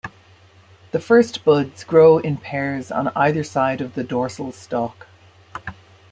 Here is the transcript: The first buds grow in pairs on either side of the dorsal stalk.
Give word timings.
The 0.93 0.99
first 0.99 1.45
buds 1.45 1.83
grow 1.83 2.17
in 2.17 2.37
pairs 2.37 2.91
on 2.91 3.09
either 3.09 3.43
side 3.43 3.81
of 3.81 3.93
the 3.93 4.03
dorsal 4.03 4.51
stalk. 4.51 5.05